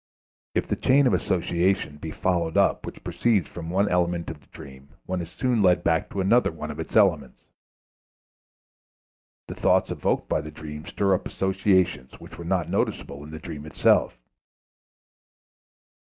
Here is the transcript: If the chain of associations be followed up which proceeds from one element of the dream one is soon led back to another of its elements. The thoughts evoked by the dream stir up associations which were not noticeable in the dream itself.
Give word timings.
If 0.55 0.67
the 0.67 0.75
chain 0.75 1.05
of 1.05 1.13
associations 1.13 1.99
be 2.01 2.09
followed 2.09 2.57
up 2.57 2.87
which 2.87 3.03
proceeds 3.03 3.47
from 3.47 3.69
one 3.69 3.87
element 3.87 4.31
of 4.31 4.39
the 4.39 4.47
dream 4.47 4.95
one 5.05 5.21
is 5.21 5.29
soon 5.29 5.61
led 5.61 5.83
back 5.83 6.09
to 6.09 6.21
another 6.21 6.49
of 6.49 6.79
its 6.79 6.95
elements. 6.95 7.41
The 9.47 9.53
thoughts 9.53 9.91
evoked 9.91 10.27
by 10.27 10.41
the 10.41 10.49
dream 10.49 10.87
stir 10.87 11.13
up 11.13 11.27
associations 11.27 12.19
which 12.19 12.39
were 12.39 12.45
not 12.45 12.67
noticeable 12.67 13.23
in 13.23 13.29
the 13.29 13.37
dream 13.37 13.63
itself. 13.67 14.15